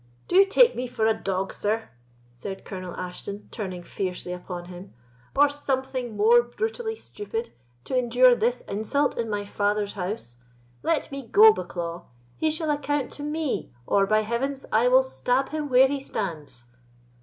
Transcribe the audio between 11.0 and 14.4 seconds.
me go, Bucklaw! He shall account to me, or, by